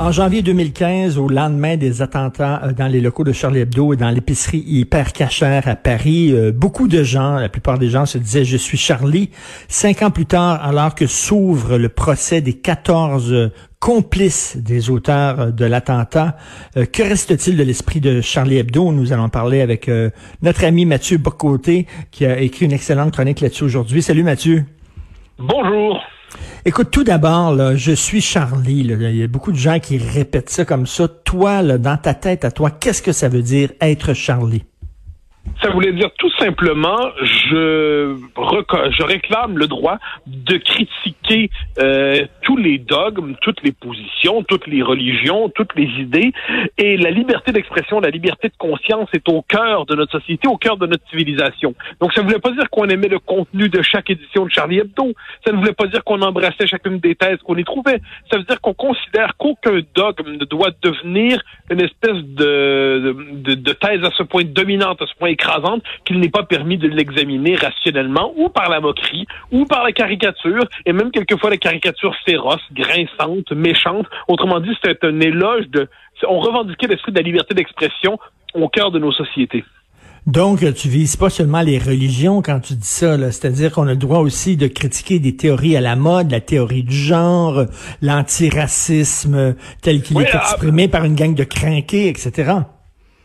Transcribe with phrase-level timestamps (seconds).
[0.00, 3.96] En janvier 2015, au lendemain des attentats euh, dans les locaux de Charlie Hebdo et
[3.96, 8.16] dans l'épicerie Hyper Cachère à Paris, euh, beaucoup de gens, la plupart des gens se
[8.16, 9.30] disaient je suis Charlie.
[9.66, 15.64] Cinq ans plus tard, alors que s'ouvre le procès des 14 complices des auteurs de
[15.64, 16.36] l'attentat,
[16.76, 18.92] euh, que reste-t-il de l'esprit de Charlie Hebdo?
[18.92, 19.90] Nous allons parler avec
[20.42, 24.00] notre ami Mathieu Bocoté qui a écrit une excellente chronique là-dessus aujourd'hui.
[24.00, 24.64] Salut Mathieu.
[25.40, 25.87] Bonjour.
[26.68, 28.80] Écoute, tout d'abord, je suis Charlie.
[28.80, 31.08] Il y a beaucoup de gens qui répètent ça comme ça.
[31.08, 34.64] Toi, dans ta tête à toi, qu'est-ce que ça veut dire être Charlie?
[35.62, 42.26] Ça voulait dire tout simplement, je, je réclame le droit de critiquer euh,
[42.58, 46.32] les dogmes, toutes les positions, toutes les religions, toutes les idées.
[46.76, 50.56] Et la liberté d'expression, la liberté de conscience est au cœur de notre société, au
[50.56, 51.74] cœur de notre civilisation.
[52.00, 54.78] Donc ça ne voulait pas dire qu'on aimait le contenu de chaque édition de Charlie
[54.78, 55.12] Hebdo.
[55.46, 58.00] Ça ne voulait pas dire qu'on embrassait chacune des thèses qu'on y trouvait.
[58.30, 63.72] Ça veut dire qu'on considère qu'aucun dogme ne doit devenir une espèce de, de, de
[63.72, 67.56] thèse à ce point dominante, à ce point écrasante qu'il n'est pas permis de l'examiner
[67.56, 72.47] rationnellement ou par la moquerie ou par la caricature et même quelquefois la caricature féroce,
[72.72, 74.06] grinçante, méchante.
[74.28, 75.88] Autrement dit, c'est un éloge de...
[76.28, 78.18] On revendiquait l'esprit de la liberté d'expression
[78.54, 79.64] au cœur de nos sociétés.
[80.26, 83.96] Donc, tu vises pas seulement les religions quand tu dis ça, c'est-à-dire qu'on a le
[83.96, 87.64] droit aussi de critiquer des théories à la mode, la théorie du genre,
[88.02, 92.52] l'antiracisme tel qu'il est ah, exprimé par une gang de crinqués, etc.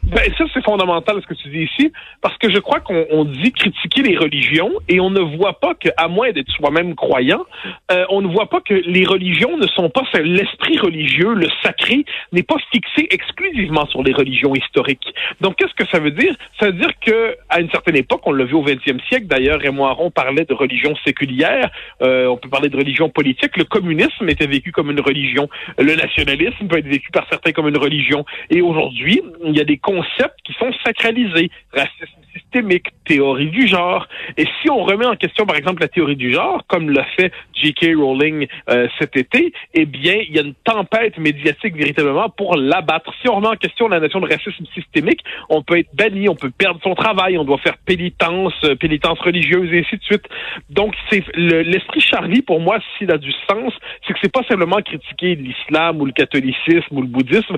[0.03, 3.53] Ben, ça, c'est fondamental ce que tu dis ici, parce que je crois qu'on dit
[3.53, 7.45] critiquer les religions et on ne voit pas que, à moins d'être soi-même croyant,
[7.89, 12.03] euh, on ne voit pas que les religions ne sont pas, l'esprit religieux, le sacré,
[12.33, 15.13] n'est pas fixé exclusivement sur les religions historiques.
[15.39, 16.35] Donc, qu'est-ce que ça veut dire?
[16.59, 19.61] Ça veut dire que, à une certaine époque, on l'a vu au 20e siècle, d'ailleurs,
[19.61, 21.69] Raymond Aron parlait de religion séculière,
[22.01, 25.47] euh, on peut parler de religion politique, le communisme était vécu comme une religion,
[25.77, 29.65] le nationalisme peut être vécu par certains comme une religion, et aujourd'hui, il y a
[29.65, 31.49] des concepts qui sont sacralisés.
[31.71, 34.07] Racisme systémique, théorie du genre.
[34.37, 37.31] Et si on remet en question, par exemple, la théorie du genre, comme l'a fait
[37.53, 37.95] J.K.
[37.95, 43.13] Rowling euh, cet été, eh bien, il y a une tempête médiatique véritablement pour l'abattre.
[43.21, 46.35] Si on remet en question la notion de racisme systémique, on peut être banni, on
[46.35, 50.25] peut perdre son travail, on doit faire pénitence, euh, pénitence religieuse et ainsi de suite.
[50.69, 53.73] Donc, c'est l'esprit Charlie, pour moi, s'il a du sens,
[54.05, 57.57] c'est que c'est pas simplement critiquer l'islam ou le catholicisme ou le bouddhisme,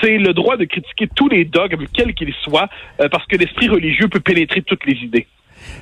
[0.00, 2.68] c'est le droit de critiquer tous les dogmes, quels qu'ils soient,
[3.00, 5.26] euh, parce que l'esprit religieux pénétrer toutes les idées.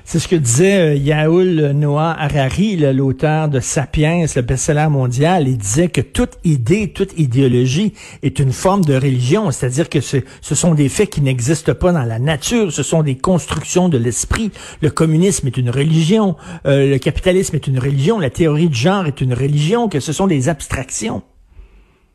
[0.04, 5.48] C'est ce que disait euh, Yaoul Noah Harari, l'auteur de Sapiens, le best-seller mondial.
[5.48, 10.20] Il disait que toute idée, toute idéologie est une forme de religion, c'est-à-dire que ce,
[10.42, 14.50] sont des faits qui n'existent pas dans la nature, ce sont des constructions de l'esprit.
[14.82, 16.36] Le communisme est une religion,
[16.66, 20.12] euh, le capitalisme est une religion, la théorie du genre est une religion, que ce
[20.12, 21.22] sont des abstractions.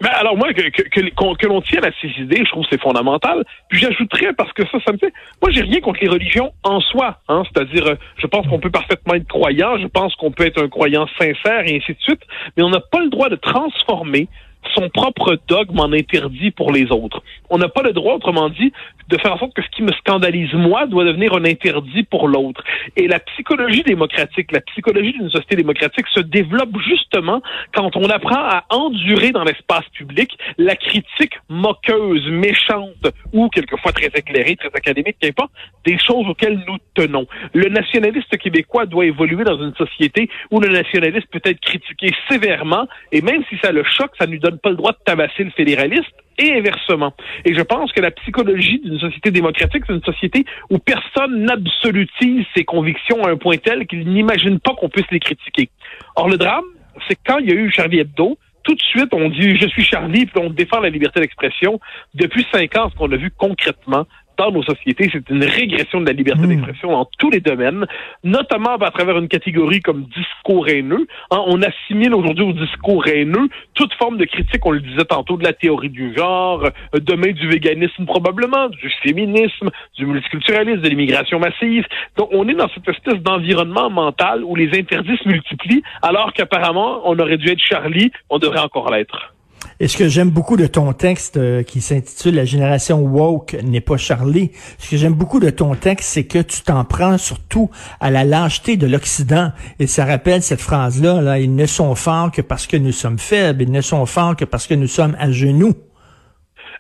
[0.01, 2.81] Ben alors moi, que, que, que, l'on tienne à ces idées, je trouve que c'est
[2.81, 3.43] fondamental.
[3.67, 5.13] Puis j'ajouterais, parce que ça, ça me fait...
[5.41, 7.19] Moi, j'ai rien contre les religions en soi.
[7.27, 7.43] Hein?
[7.51, 10.69] C'est-à-dire, euh, je pense qu'on peut parfaitement être croyant, je pense qu'on peut être un
[10.69, 12.21] croyant sincère, et ainsi de suite,
[12.55, 14.29] mais on n'a pas le droit de transformer
[14.75, 17.23] son propre dogme en interdit pour les autres.
[17.49, 18.71] On n'a pas le droit, autrement dit,
[19.09, 22.27] de faire en sorte que ce qui me scandalise moi doit devenir un interdit pour
[22.27, 22.63] l'autre.
[22.95, 27.41] Et la psychologie démocratique, la psychologie d'une société démocratique se développe justement
[27.73, 34.11] quand on apprend à endurer dans l'espace public la critique moqueuse, méchante ou quelquefois très
[34.15, 35.51] éclairée, très académique, qu'importe,
[35.85, 37.25] des choses auxquelles nous tenons.
[37.53, 42.87] Le nationaliste québécois doit évoluer dans une société où le nationaliste peut être critiqué sévèrement
[43.11, 45.51] et même si ça le choque, ça ne lui pas le droit de tabasser le
[45.51, 47.13] fédéraliste et inversement.
[47.45, 52.45] Et je pense que la psychologie d'une société démocratique, c'est une société où personne n'absolutise
[52.55, 55.69] ses convictions à un point tel qu'il n'imagine pas qu'on puisse les critiquer.
[56.15, 56.65] Or, le drame,
[57.07, 59.83] c'est quand il y a eu Charlie Hebdo, tout de suite, on dit je suis
[59.83, 61.79] Charlie, puis on défend la liberté d'expression.
[62.13, 64.05] Depuis cinq ans, ce qu'on a vu concrètement,
[64.39, 66.47] dans nos sociétés, c'est une régression de la liberté hmm.
[66.47, 67.85] d'expression dans tous les domaines,
[68.23, 71.05] notamment à travers une catégorie comme discours haineux.
[71.31, 75.35] Hein, on assimile aujourd'hui au discours haineux toute forme de critique, on le disait tantôt,
[75.35, 80.89] de la théorie du genre, euh, demain du véganisme probablement, du féminisme, du multiculturalisme, de
[80.89, 81.85] l'immigration massive.
[82.17, 87.01] Donc on est dans cette espèce d'environnement mental où les interdits se multiplient, alors qu'apparemment
[87.03, 89.33] on aurait dû être Charlie, on devrait encore l'être.
[89.81, 93.79] Et ce que j'aime beaucoup de ton texte euh, qui s'intitule La génération woke n'est
[93.79, 97.69] pas Charlie, ce que j'aime beaucoup de ton texte, c'est que tu t'en prends surtout
[98.01, 99.53] à la lâcheté de l'Occident.
[99.79, 103.19] Et ça rappelle cette phrase-là, là, ils ne sont forts que parce que nous sommes
[103.19, 105.73] faibles, ils ne sont forts que parce que nous sommes à genoux.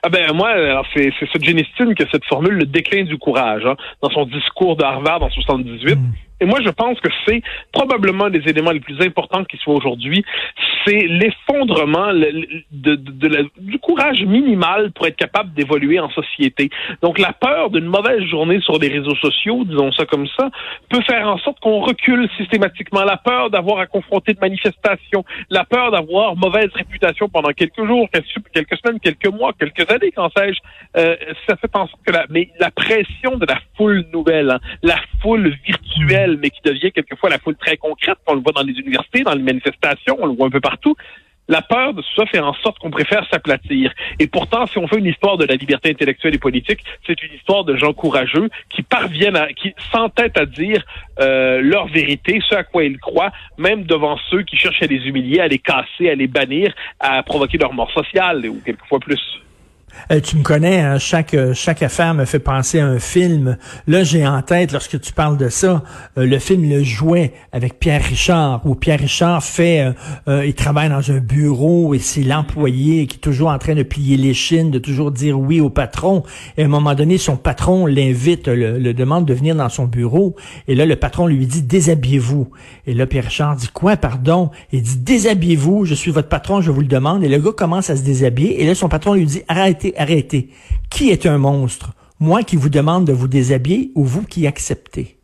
[0.03, 3.75] Ah ben moi, alors c'est c'est Solzhenitsyn que cette formule le déclin du courage hein,
[4.01, 5.97] dans son discours de Harvard en 78.
[6.41, 7.41] Et moi, je pense que c'est
[7.71, 10.23] probablement des éléments les plus importants qui soient aujourd'hui.
[10.85, 12.95] C'est l'effondrement de,
[13.59, 16.69] du courage minimal pour être capable d'évoluer en société.
[17.01, 20.49] Donc, la peur d'une mauvaise journée sur les réseaux sociaux, disons ça comme ça,
[20.89, 23.03] peut faire en sorte qu'on recule systématiquement.
[23.03, 28.07] La peur d'avoir à confronter de manifestations, la peur d'avoir mauvaise réputation pendant quelques jours,
[28.53, 30.59] quelques semaines, quelques mois, quelques années, quand sais-je,
[30.97, 31.15] euh,
[31.47, 34.97] ça fait en sorte que la, mais la pression de la foule nouvelle, hein, la
[35.21, 38.17] foule virtuelle, mais qui devient quelquefois la foule très concrète.
[38.27, 40.95] On le voit dans les universités, dans les manifestations, on le voit un peu partout.
[41.49, 43.91] La peur de ça fait en sorte qu'on préfère s'aplatir.
[44.19, 47.33] Et pourtant, si on fait une histoire de la liberté intellectuelle et politique, c'est une
[47.33, 50.85] histoire de gens courageux qui parviennent à, qui s'entêtent à dire
[51.19, 55.07] euh, leur vérité, ce à quoi ils croient, même devant ceux qui cherchent à les
[55.07, 59.41] humilier, à les casser, à les bannir, à provoquer leur mort sociale ou quelquefois plus.
[60.11, 63.57] Euh, tu me connais, hein, chaque euh, chaque affaire me fait penser à un film.
[63.87, 65.83] Là, j'ai en tête, lorsque tu parles de ça,
[66.17, 69.93] euh, le film Le Jouet avec Pierre Richard, où Pierre Richard fait,
[70.27, 74.17] il travaille dans un bureau et c'est l'employé qui est toujours en train de plier
[74.17, 76.23] les chines, de toujours dire oui au patron.
[76.57, 80.35] Et à un moment donné, son patron l'invite, le, demande de venir dans son bureau.
[80.67, 82.49] Et là, le patron lui dit déshabillez-vous.
[82.87, 84.49] Et là, Pierre Richard dit quoi, pardon?
[84.71, 85.85] Il dit déshabillez-vous.
[85.85, 87.23] Je suis votre patron, je vous le demande.
[87.23, 88.61] Et le gars commence à se déshabiller.
[88.61, 90.49] Et là, son patron lui dit arrête arrêtez,
[90.89, 91.93] Qui est un monstre?
[92.19, 95.17] Moi qui vous demande de vous déshabiller ou vous qui acceptez?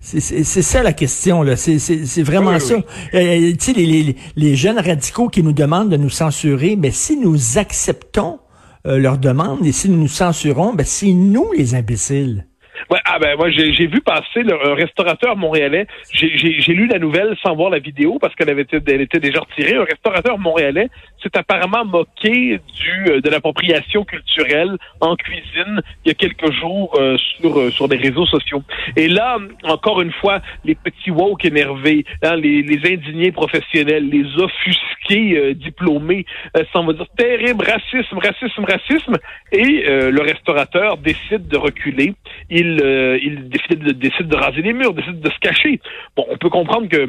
[0.00, 1.56] C'est ça la question, là.
[1.56, 2.74] C'est vraiment ça.
[3.14, 7.16] Euh, tu sais, les, les, jeunes radicaux qui nous demandent de nous censurer, mais si
[7.16, 8.40] nous acceptons
[8.84, 12.48] euh, leur demande et si nous nous censurons, ben c'est nous les imbéciles.
[12.90, 15.86] Ouais, ah ben moi j'ai vu passer le, un restaurateur montréalais.
[16.12, 19.40] J'ai lu la nouvelle sans voir la vidéo parce qu'elle avait été, elle était déjà
[19.40, 19.74] retirée.
[19.74, 20.88] Un restaurateur montréalais
[21.22, 26.94] s'est apparemment moqué du euh, de l'appropriation culturelle en cuisine il y a quelques jours
[26.98, 28.62] euh, sur euh, sur des réseaux sociaux.
[28.96, 34.26] Et là, encore une fois, les petits woke énervés, hein, les, les indignés professionnels, les
[34.36, 36.24] offusqués diplômés,
[36.54, 39.16] ça va dire terrible racisme, racisme, racisme.
[39.52, 42.14] Et le restaurateur décide de reculer.
[42.50, 42.71] Il
[43.22, 45.80] il décide de, décide de raser les murs, décide de se cacher.
[46.16, 47.06] Bon, on peut comprendre que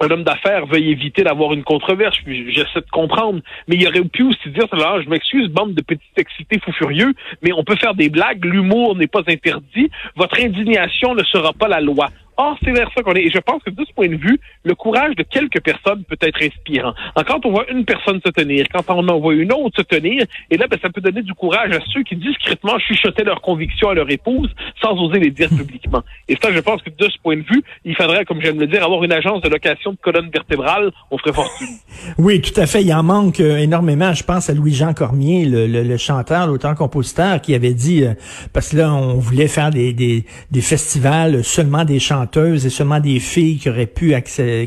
[0.00, 2.16] un homme d'affaires veuille éviter d'avoir une controverse.
[2.26, 3.40] J'essaie de comprendre.
[3.66, 7.52] Mais il aurait pu aussi dire, je m'excuse, bande de petits excités fous furieux, mais
[7.52, 8.44] on peut faire des blagues.
[8.44, 9.90] L'humour n'est pas interdit.
[10.16, 12.10] Votre indignation ne sera pas la loi.
[12.38, 13.22] Or, c'est vers ça qu'on est.
[13.22, 16.18] Et je pense que de ce point de vue, le courage de quelques personnes peut
[16.20, 16.92] être inspirant.
[17.26, 20.24] quand on voit une personne se tenir, quand on en voit une autre se tenir,
[20.50, 23.88] et là, ben, ça peut donner du courage à ceux qui discrètement chuchotaient leurs convictions
[23.88, 24.50] à leur épouse
[24.82, 26.02] sans oser les dire publiquement.
[26.28, 28.66] Et ça, je pense que de ce point de vue, il faudrait, comme j'aime le
[28.66, 30.90] dire, avoir une agence de location de colonne vertébrale.
[31.10, 31.66] On ferait fortune.
[32.18, 32.82] Oui, tout à fait.
[32.82, 34.12] Il en manque euh, énormément.
[34.12, 38.14] Je pense à Louis-Jean Cormier, le, le, chanteur, l'auteur-compositeur, qui avait dit, euh,
[38.52, 43.00] parce que là, on voulait faire des, des, des festivals seulement des chanteurs et seulement
[43.00, 44.14] des filles qui auraient pu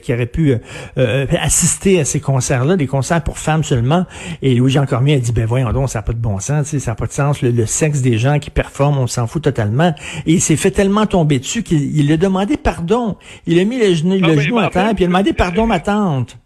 [0.01, 0.57] qui auraient pu euh,
[0.97, 4.05] euh, assister à ces concerts-là, des concerts pour femmes seulement.
[4.41, 6.91] Et Louis-Jean Cormier a dit, ben voyons donc, ça n'a pas de bon sens, ça
[6.91, 7.41] n'a pas de sens.
[7.41, 9.93] Le, sexe des gens qui performent, on s'en fout totalement.
[10.25, 13.17] Et il s'est fait tellement tomber dessus qu'il a demandé pardon.
[13.45, 15.79] Il a mis le genou, le genou à terre, puis il a demandé pardon, ma
[15.79, 16.37] tante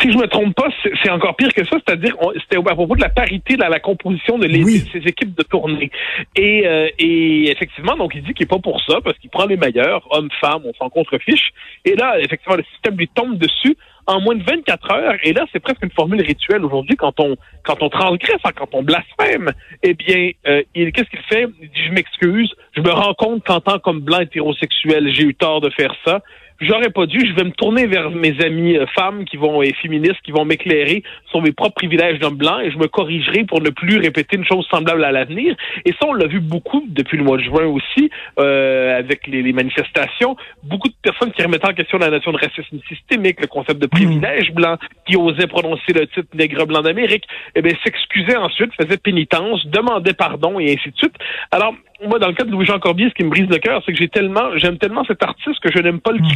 [0.00, 0.68] si je me trompe pas,
[1.02, 4.38] c'est encore pire que ça, c'est-à-dire c'était à propos de la parité dans la composition
[4.38, 5.90] de, les, ces équipes de tournée.
[6.36, 9.46] Et, euh, et effectivement, donc il dit qu'il est pas pour ça parce qu'il prend
[9.46, 11.52] les meilleurs, hommes, femmes, on s'en contrefiche.
[11.84, 15.14] Et là, effectivement, le système lui tombe dessus en moins de 24 heures.
[15.22, 18.68] Et là, c'est presque une formule rituelle aujourd'hui quand on quand on transgresse, hein, quand
[18.72, 19.52] on blasphème.
[19.82, 21.46] Eh bien, euh, il qu'est-ce qu'il fait?
[21.60, 25.34] Il dit je m'excuse, je me rends compte qu'en tant qu'homme blanc hétérosexuel, j'ai eu
[25.34, 26.22] tort de faire ça
[26.60, 29.72] j'aurais pas dû, je vais me tourner vers mes amis euh, femmes qui vont et
[29.74, 33.60] féministes qui vont m'éclairer sur mes propres privilèges d'homme blanc et je me corrigerai pour
[33.60, 35.56] ne plus répéter une chose semblable à l'avenir.
[35.84, 39.42] Et ça, on l'a vu beaucoup depuis le mois de juin aussi, euh, avec les,
[39.42, 40.36] les, manifestations.
[40.62, 43.86] Beaucoup de personnes qui remettaient en question la notion de racisme systémique, le concept de
[43.86, 44.54] privilège mmh.
[44.54, 49.66] blanc, qui osaient prononcer le titre nègre blanc d'Amérique, eh bien, s'excusaient ensuite, faisaient pénitence,
[49.66, 51.14] demandaient pardon et ainsi de suite.
[51.50, 51.74] Alors,
[52.06, 53.98] moi, dans le cas de Louis-Jean Corbier, ce qui me brise le cœur, c'est que
[53.98, 56.28] j'ai tellement, j'aime tellement cet artiste que je n'aime pas le hmm.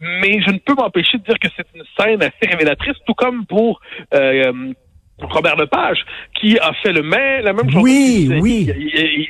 [0.00, 3.46] Mais je ne peux m'empêcher de dire que c'est une scène assez révélatrice, tout comme
[3.46, 3.80] pour
[4.14, 4.72] euh,
[5.20, 6.04] Robert Lepage,
[6.40, 7.82] qui a fait le même, la même chose.
[7.82, 8.68] Oui, il, oui.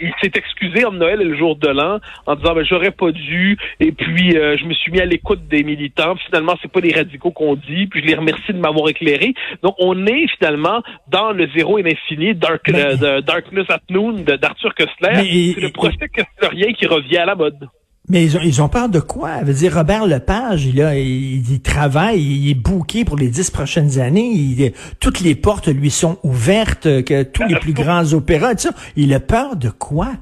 [0.00, 3.11] Il, s'est excusé en Noël et le jour de l'an en disant ben, j'aurais pas
[3.12, 6.16] dû et puis euh, je me suis mis à l'écoute des militants.
[6.26, 7.87] Finalement, c'est pas des radicaux qu'on dit.
[7.87, 9.35] Puis je les remercie de m'avoir éclairé.
[9.62, 14.12] Donc on est finalement dans le zéro et l'infini, Dark, Mais- de Darkness at Noon
[14.12, 15.52] de- d'Arthur Kessler.
[15.54, 17.69] C'est le procès Keslerien qui revient à la mode.
[18.09, 19.38] Mais ils ont, ils ont peur de quoi?
[19.38, 23.28] Ça veut dire, Robert Lepage, il, a, il, il travaille, il est booké pour les
[23.28, 24.28] dix prochaines années.
[24.32, 28.71] Il- toutes les portes lui sont ouvertes, que tous les plus grands opéras, tout ça.
[28.97, 30.12] Il a peur de quoi?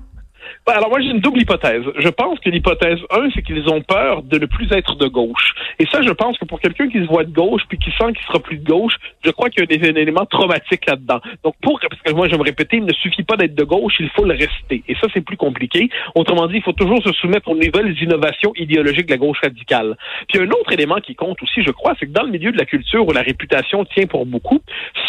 [0.67, 1.83] Ben, alors moi j'ai une double hypothèse.
[1.99, 5.55] Je pense que l'hypothèse 1, c'est qu'ils ont peur de ne plus être de gauche.
[5.79, 8.13] Et ça, je pense que pour quelqu'un qui se voit de gauche puis qui sent
[8.15, 11.21] qu'il sera plus de gauche, je crois qu'il y a un, un élément traumatique là-dedans.
[11.45, 13.95] Donc pour, parce que moi je me répéter, il ne suffit pas d'être de gauche,
[14.01, 14.83] il faut le rester.
[14.89, 15.89] Et ça, c'est plus compliqué.
[16.15, 19.97] Autrement dit, il faut toujours se soumettre aux nouvelles innovations idéologiques de la gauche radicale.
[20.29, 22.59] Puis un autre élément qui compte aussi, je crois, c'est que dans le milieu de
[22.59, 24.61] la culture où la réputation tient pour beaucoup,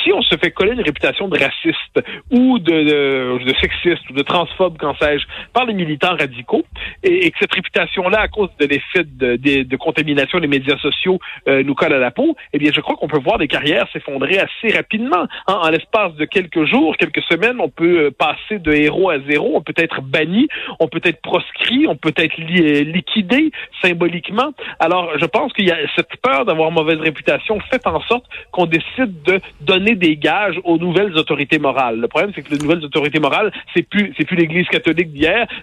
[0.04, 2.00] si on se fait coller une réputation de raciste
[2.32, 6.64] ou de, de, sexiste ou de transphobe, qu'en sais-je, par les militants radicaux,
[7.04, 10.78] et, et que cette réputation-là, à cause de l'effet de, de, de contamination des médias
[10.78, 13.48] sociaux, euh, nous colle à la peau, eh bien, je crois qu'on peut voir des
[13.48, 15.26] carrières s'effondrer assez rapidement.
[15.48, 19.20] Hein, en l'espace de quelques jours, quelques semaines, on peut euh, passer de héros à
[19.20, 20.48] zéro, on peut être banni,
[20.80, 24.52] on peut être proscrit, on peut être li- euh, liquidé symboliquement.
[24.80, 28.66] Alors, je pense qu'il y a cette peur d'avoir mauvaise réputation fait en sorte qu'on
[28.66, 32.00] décide de donner des gages aux nouvelles autorités morales.
[32.00, 35.12] Le problème, c'est que les nouvelles autorités morales, c'est plus, c'est plus l'Église catholique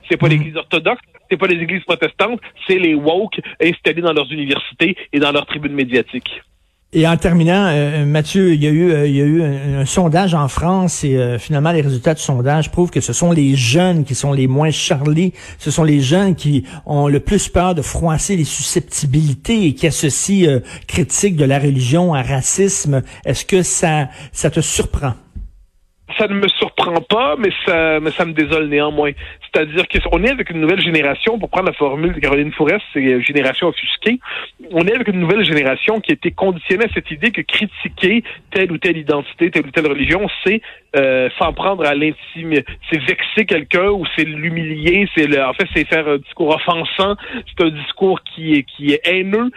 [0.08, 4.30] c'est pas l'Église orthodoxe, c'est pas les églises protestantes, c'est les woke installés dans leurs
[4.32, 6.42] universités et dans leurs tribunes médiatiques.
[6.94, 9.80] Et en terminant, euh, Mathieu, il y a eu, euh, il y a eu un,
[9.80, 13.30] un sondage en France et euh, finalement les résultats du sondage prouvent que ce sont
[13.30, 17.50] les jeunes qui sont les moins charlés, ce sont les jeunes qui ont le plus
[17.50, 23.02] peur de froisser les susceptibilités et qui associent euh, critique de la religion à racisme.
[23.26, 25.12] Est-ce que ça, ça te surprend?
[26.18, 29.12] Ça ne me surprend pas, mais ça, mais ça me désole néanmoins.
[29.52, 33.04] C'est-à-dire qu'on est avec une nouvelle génération, pour prendre la formule de Caroline Fourest, c'est
[33.04, 34.18] euh, génération offusquée,
[34.70, 38.22] on est avec une nouvelle génération qui a été conditionnée à cette idée que critiquer
[38.50, 40.60] telle ou telle identité, telle ou telle religion, c'est
[40.96, 42.54] euh, s'en prendre à l'intime,
[42.90, 47.16] c'est vexer quelqu'un ou c'est l'humilier, c'est le, en fait c'est faire un discours offensant,
[47.46, 49.50] c'est un discours qui est qui est haineux.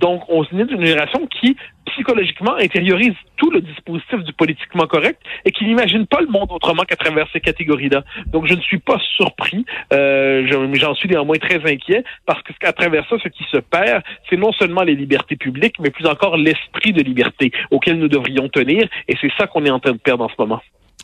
[0.00, 1.56] Donc on est d'une génération qui
[1.88, 6.82] psychologiquement intériorise tout le dispositif du politiquement correct et qui n'imagine pas le monde autrement
[6.82, 8.04] qu'à travers ces catégories-là.
[8.26, 12.52] Donc je ne suis pas surpris, euh, je- j'en suis néanmoins très inquiet parce que
[12.54, 16.06] qu'à travers ça, ce qui se perd, c'est non seulement les libertés publiques, mais plus
[16.06, 19.92] encore l'esprit de liberté auquel nous devrions tenir et c'est ça qu'on est en train
[19.92, 20.60] de perdre en ce moment.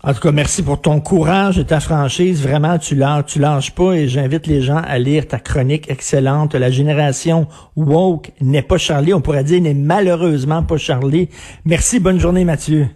[0.06, 2.46] En tout cas, merci pour ton courage et ta franchise.
[2.46, 6.54] Vraiment, tu lâches, tu lâches pas et j'invite les gens à lire ta chronique excellente.
[6.54, 9.14] La génération woke n'est pas Charlie.
[9.14, 11.30] On pourrait dire n'est malheureusement pas Charlie.
[11.64, 12.00] Merci.
[12.00, 12.88] Bonne journée, Mathieu.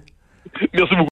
[0.74, 1.06] Merci beaucoup.